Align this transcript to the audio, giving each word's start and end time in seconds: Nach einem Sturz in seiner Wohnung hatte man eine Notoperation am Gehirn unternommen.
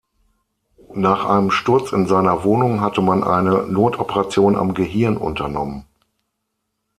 Nach 0.95 1.25
einem 1.25 1.51
Sturz 1.51 1.91
in 1.91 2.07
seiner 2.07 2.43
Wohnung 2.43 2.81
hatte 2.81 3.01
man 3.03 3.23
eine 3.23 3.67
Notoperation 3.67 4.55
am 4.55 4.73
Gehirn 4.73 5.15
unternommen. 5.15 5.85